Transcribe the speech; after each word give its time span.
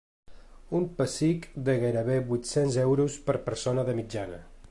Un 0.79 0.87
pessic 1.01 1.45
de 1.67 1.75
gairebé 1.83 2.17
vuit-cents 2.31 2.79
euros 2.87 3.21
per 3.29 3.39
persona 3.51 3.87
de 3.91 3.99
mitjana. 4.01 4.43